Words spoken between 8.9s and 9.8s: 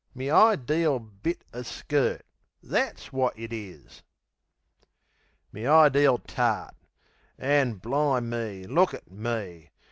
at me!